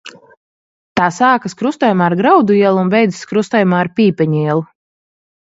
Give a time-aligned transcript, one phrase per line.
[0.99, 4.67] Tā sākas krustojumā ar Graudu ielu un beidzas krustojumā ar Pīpeņu ielu.